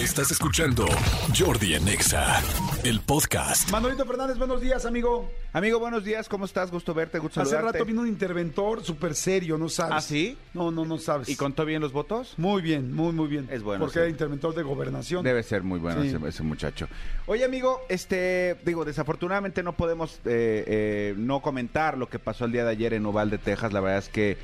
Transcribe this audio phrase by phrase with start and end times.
[0.00, 0.86] Estás escuchando
[1.38, 2.40] Jordi en Exa,
[2.84, 3.70] el podcast.
[3.70, 5.30] Manolito Fernández, buenos días, amigo.
[5.52, 6.70] Amigo, buenos días, ¿cómo estás?
[6.70, 7.78] Gusto verte, gusto Hace saludarte.
[7.78, 9.92] rato vino un interventor súper serio, ¿no sabes?
[9.96, 10.38] ¿Ah, sí?
[10.54, 11.28] No, no, no sabes.
[11.28, 12.32] ¿Y contó bien los votos?
[12.38, 13.46] Muy bien, muy, muy bien.
[13.50, 13.98] Es bueno, Porque sí.
[14.00, 15.22] era interventor de gobernación.
[15.22, 16.08] Debe ser muy bueno Sí.
[16.08, 16.88] ese, ese muchacho.
[17.26, 22.52] Oye, amigo, este, digo, desafortunadamente no podemos eh, eh, no comentar lo que pasó el
[22.52, 23.72] día de ayer en Uvalde, Texas.
[23.74, 24.38] La verdad es que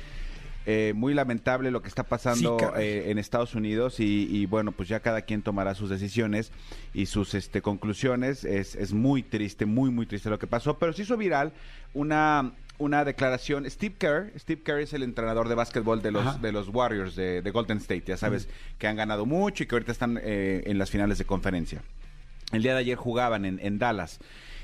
[0.69, 4.73] eh, muy lamentable lo que está pasando Sí, eh, en Estados Unidos y, y, bueno,
[4.73, 6.51] pues ya cada quien tomará sus decisiones
[6.93, 8.43] y sus este, conclusiones.
[8.43, 11.53] Es, es muy triste, muy, muy triste lo que pasó, pero se hizo viral
[11.93, 13.67] una una declaración.
[13.69, 16.37] Steve Kerr, Steve Kerr es el entrenador de básquetbol de los, Ajá.
[16.37, 18.47] de los Warriors de, de Golden State, ya sabes,
[18.77, 21.81] que han ganado mucho y que ahorita están eh, en las finales de conferencia.
[22.51, 24.19] El día de ayer jugaban en, en Dallas.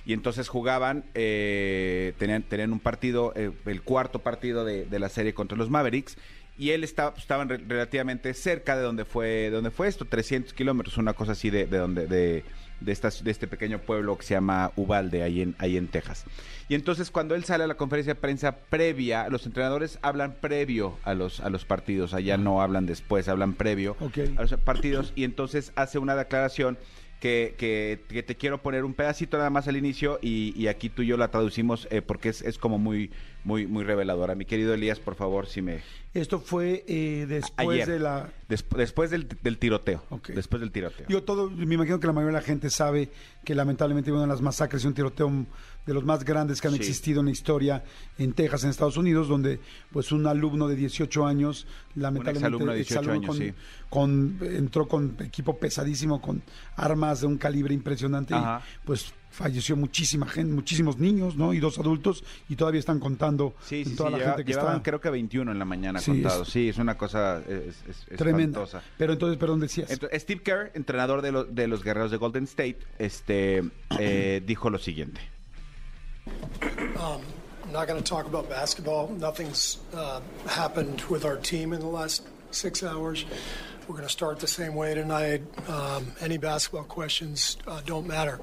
[0.06, 5.10] Y entonces jugaban, eh, tenían, tenían un partido, eh, el cuarto partido de, de la
[5.10, 6.18] serie contra los Mavericks.
[6.58, 10.54] Y él estaba, estaban re- relativamente cerca de donde fue, de donde fue esto, 300
[10.54, 12.44] kilómetros, una cosa así de, de donde, de,
[12.80, 16.26] de, estas- de este pequeño pueblo que se llama Uvalde, ahí en, ahí en Texas.
[16.70, 21.00] Y entonces cuando él sale a la conferencia de prensa previa, los entrenadores hablan previo
[21.04, 23.96] a los, a los partidos, allá no hablan después, hablan previo
[24.38, 26.78] a los partidos y entonces hace una declaración
[27.24, 30.90] que, que- que te quiero poner un pedacito nada más al inicio y, y aquí
[30.90, 33.12] tú y yo la traducimos eh, porque es, es como muy,
[33.44, 34.36] muy, muy reveladora.
[34.36, 35.82] Mi querido Elías, por favor, si me...
[36.14, 37.88] Esto fue eh, después Ayer.
[37.90, 38.30] de la...
[38.48, 40.04] Desp- después del, del tiroteo.
[40.12, 40.30] Ok.
[40.30, 41.08] Después del tiroteo.
[41.10, 43.10] Yo todo, me imagino que la mayoría de la gente sabe
[43.44, 45.32] que lamentablemente hubo una de las masacres y un tiroteo
[45.88, 46.80] de los más grandes que han Sí.
[46.80, 47.84] existido en la historia
[48.20, 49.60] en Texas, en Estados Unidos, donde
[49.92, 53.54] pues un alumno de 18 años, lamentablemente de 18 exalumno años,
[53.90, 54.40] con, sí.
[54.40, 56.44] con- entró con equipo pesadísimo, con
[56.76, 58.62] armas de un calibre impresionante, Ajá.
[58.64, 61.54] y pues falleció muchísima gente, muchísimos niños, ¿no?
[61.54, 64.52] Y dos adultos, y todavía están contando Sí, sí, toda sí, la lleva- gente que
[64.54, 66.48] llevaban está creo que 21 en la mañana Sí, contados.
[66.50, 68.62] Sí, es una cosa es, es- es tremenda.
[68.64, 68.82] espantosa.
[68.98, 69.90] Pero entonces, perdón, decías.
[69.92, 73.64] Entonces, Steve Kerr, entrenador de, lo- de los guerreros de Golden State, este,
[74.00, 75.20] eh, dijo lo siguiente.
[76.98, 77.22] I'm
[77.72, 79.10] not going to talk about basketball.
[79.10, 83.26] Nothing's uh, happened with our team in the last six hours.
[83.88, 85.42] We're going to start the same way tonight.
[85.68, 88.40] Um, any basketball questions uh, don't matter.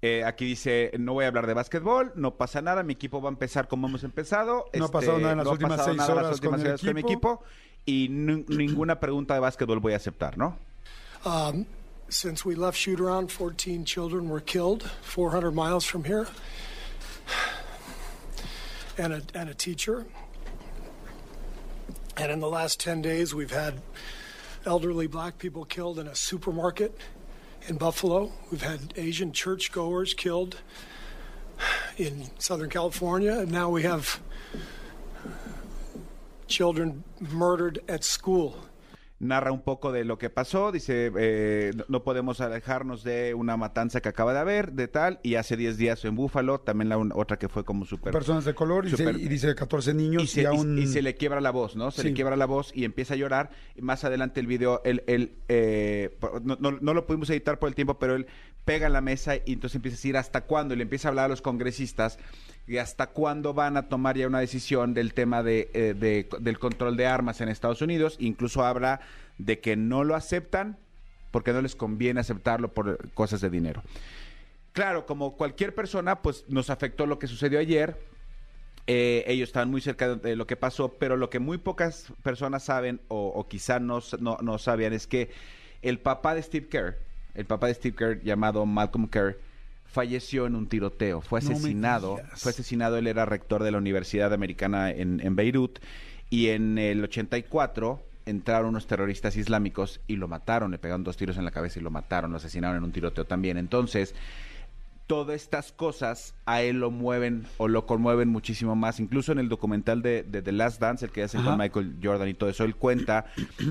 [0.00, 3.28] Eh, aquí dice, no voy a hablar de básquetbol, no pasa nada, mi equipo va
[3.30, 4.66] a empezar como hemos empezado.
[4.72, 6.60] No ha este, pasado nada en las no ha últimas seis las horas últimas con
[6.60, 7.42] el horas con mi equipo
[7.84, 10.56] y ni- ninguna pregunta de básquetbol voy a aceptar, ¿no?
[11.24, 11.66] Um,
[12.08, 16.28] since we left shoot around, 14 children were killed 400 miles from here,
[18.96, 20.06] and a, and a teacher.
[22.16, 23.80] And in the last 10 days, we've had
[24.64, 26.96] elderly black people killed in a supermarket
[27.66, 28.32] in Buffalo.
[28.50, 30.56] We've had Asian churchgoers killed
[31.96, 33.40] in Southern California.
[33.40, 34.20] And now we have
[36.46, 38.58] children murdered at school.
[39.20, 44.00] Narra un poco de lo que pasó, dice, eh, no- podemos alejarnos de una matanza
[44.00, 47.12] que acaba de haber, de tal, y hace 10 días en Búfalo, también la un-
[47.12, 48.12] otra que fue como súper...
[48.12, 50.78] personas de color y, se- Super- y dice 14 niños y se, y- aún...
[50.78, 51.90] y se le quiebra la voz, ¿no?
[51.90, 52.08] Se Sí.
[52.08, 53.50] le quiebra la voz y empieza a llorar.
[53.74, 57.68] Y más adelante el video, él, él eh, no, no- no lo pudimos editar por
[57.68, 58.26] el tiempo, pero él
[58.64, 60.74] pega en la mesa y entonces empieza a decir hasta cuándo.
[60.74, 62.18] Y le empieza a hablar a los congresistas
[62.68, 66.96] y hasta cuándo van a tomar ya una decisión del tema eh, de- del control
[66.98, 68.16] de armas en Estados Unidos.
[68.20, 69.00] Incluso habla
[69.38, 70.76] de que no lo aceptan
[71.30, 73.82] porque no les conviene aceptarlo por cosas de dinero.
[74.72, 77.96] Claro, como cualquier persona, pues nos afectó lo que sucedió ayer.
[78.86, 82.64] Eh, ellos estaban muy cerca de lo que pasó, pero lo que muy pocas personas
[82.64, 85.30] saben o, o quizá no, no sabían es que
[85.82, 86.96] el papá de Steve Kerr,
[87.34, 89.38] el papá de Steve Kerr llamado Malcolm Kerr,
[89.88, 94.90] falleció en un tiroteo, fue asesinado, fue asesinado, él era rector de la Universidad Americana
[94.90, 95.78] en, en Beirut
[96.30, 101.38] y en el 84 entraron unos terroristas islámicos y lo mataron, le pegaron dos tiros
[101.38, 103.56] en la cabeza y lo mataron, lo asesinaron en un tiroteo también.
[103.56, 104.14] Entonces,
[105.06, 109.00] todas estas cosas a él lo mueven o lo conmueven muchísimo más.
[109.00, 111.50] Incluso en el documental de, de The Last Dance, el que hacen Ajá.
[111.50, 113.24] con Michael Jordan y todo eso, él cuenta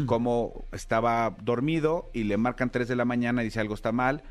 [0.08, 4.24] cómo estaba dormido y le marcan 3 de la mañana y dice algo está mal.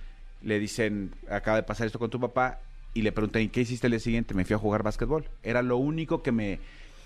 [0.43, 2.61] Le dicen, acaba de pasar esto con tu papá.
[2.95, 4.33] Y le preguntan, ¿y qué hiciste el día siguiente?
[4.33, 5.29] Me fui a jugar básquetbol.
[5.43, 6.61] Era lo único que me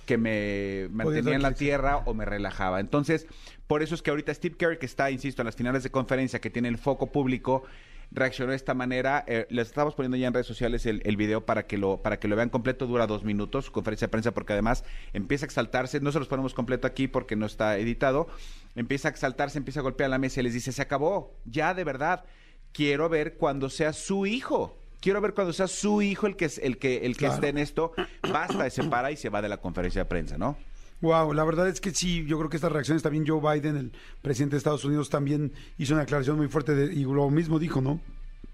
[0.07, 2.81] que me mantenía en la tierra o me relajaba.
[2.81, 3.27] Entonces,
[3.69, 6.41] por eso es que ahorita Steve Kerr, que está, insisto, en las finales de conferencia,
[6.41, 7.63] que tiene el foco público,
[8.11, 9.25] reaccionó de esta manera.
[9.29, 12.19] Eh, les estamos poniendo ya en redes sociales el, el video para que lo para
[12.19, 12.87] que lo vean completo.
[12.87, 16.01] Dura dos minutos, su conferencia de prensa, porque además empieza a exaltarse.
[16.01, 18.27] No se los ponemos completo aquí porque no está editado.
[18.75, 21.85] Empieza a exaltarse, empieza a golpear la mesa y les dice, se acabó, ya de
[21.85, 22.25] verdad.
[22.73, 24.77] Quiero ver cuando sea su hijo.
[25.01, 27.35] Quiero ver cuando sea su hijo el que es el que el que Claro.
[27.35, 27.93] esté en esto.
[28.31, 30.57] Basta, y se para y se va de la conferencia de prensa, ¿no?
[31.01, 33.93] Wow, la verdad es que sí, yo creo que estas reacciones también Joe Biden, el
[34.21, 37.81] presidente de Estados Unidos, también hizo una declaración muy fuerte de- y lo mismo dijo,
[37.81, 38.01] ¿no?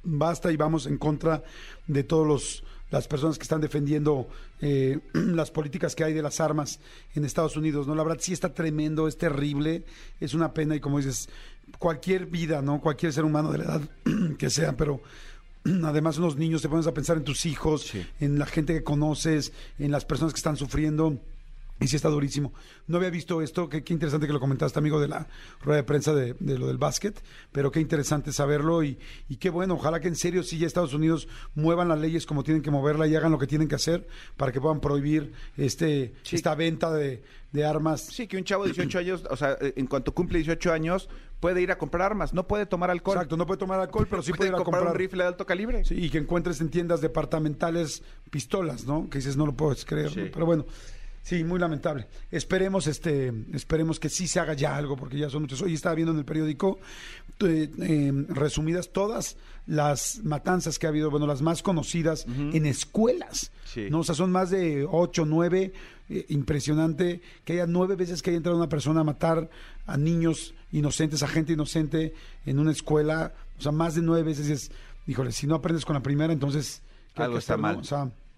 [0.05, 1.43] Basta y vamos en contra
[1.89, 4.29] de todos los las personas que están defendiendo
[4.61, 6.79] eh, las políticas que hay de las armas
[7.15, 7.95] en Estados Unidos, ¿no?
[7.95, 9.85] La verdad sí está tremendo, es terrible,
[10.21, 11.29] es una pena y como dices,
[11.79, 12.81] cualquier vida, ¿no?
[12.81, 13.81] Cualquier ser humano de la edad
[14.39, 15.01] que sea, pero
[15.85, 18.07] además unos niños te pones a pensar en tus hijos, Sí.
[18.21, 21.19] en la gente que conoces, en las personas que están sufriendo.
[21.79, 22.55] Y sí está durísimo.
[22.87, 25.27] No había visto esto, qué, qué interesante que lo comentaste, amigo, de la
[25.63, 29.51] rueda de prensa de, de lo del básquet, pero qué interesante saberlo y, y qué
[29.51, 32.71] bueno, ojalá que en serio sí ya Estados Unidos muevan las leyes como tienen que
[32.71, 34.07] moverla y hagan lo que tienen que hacer
[34.39, 36.37] para que puedan prohibir este Sí.
[36.37, 38.01] esta venta de, de armas.
[38.03, 41.09] Sí, que un chavo de 18 años, o sea, eh, en cuanto cumple 18 años,
[41.41, 43.17] puede ir a comprar armas, no puede tomar alcohol.
[43.17, 45.23] Exacto, no puede tomar alcohol, pero sí puede, puede ir a comprar, comprar un rifle
[45.25, 45.85] de alto calibre.
[45.85, 49.09] Sí, y que encuentres en tiendas departamentales pistolas, ¿no?
[49.11, 50.21] Que dices, no lo puedes creer, Sí.
[50.21, 50.27] ¿no?
[50.33, 50.65] Pero bueno,
[51.27, 52.07] sí, muy lamentable.
[52.31, 55.61] Esperemos, este, esperemos que sí se haga ya algo, porque ya son muchos.
[55.61, 56.79] Hoy estaba viendo en el periódico
[57.41, 59.37] eh, eh, resumidas todas
[59.67, 63.51] las matanzas que ha habido, bueno, las más conocidas en escuelas.
[63.65, 63.89] Sí.
[63.91, 63.99] ¿no?
[64.01, 65.73] O sea, son más de ocho, nueve.
[66.09, 69.51] eh, impresionante que haya nueve veces que haya entrado una persona a matar
[69.87, 72.15] a niños inocentes, a gente inocente
[72.45, 73.35] en una escuela.
[73.59, 74.49] O sea, más de nueve veces.
[74.49, 74.71] Es,
[75.09, 76.83] híjole, si no aprendes con la primera, entonces.
[77.15, 77.63] ¿qué hay Algo que está no?
[77.63, 77.77] mal.
[77.79, 78.09] O sea,